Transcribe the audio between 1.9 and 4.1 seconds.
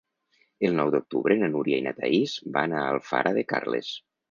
Thaís van a Alfara de Carles.